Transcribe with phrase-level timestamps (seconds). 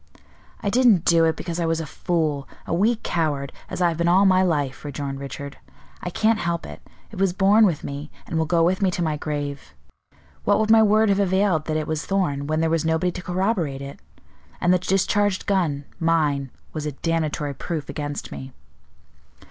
[0.63, 3.97] "I didn't do it, because I was a fool, a weak coward, as I have
[3.97, 5.57] been all my life," rejoined Richard.
[6.01, 6.81] "I can't help it;
[7.11, 9.75] it was born with me, and will go with me to my grave.
[10.43, 13.21] What would my word have availed that it was Thorn, when there was nobody to
[13.21, 13.99] corroborate it?
[14.59, 18.53] And the discharged gun, mine, was a damnatory proof against me."